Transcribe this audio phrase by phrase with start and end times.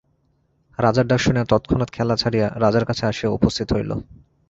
[0.79, 3.91] রাজার ডাক শুনিয়া তৎক্ষণাৎ খেলা ছাড়িয়া রাজার কাছে আসিয়া উপস্থিত হইল।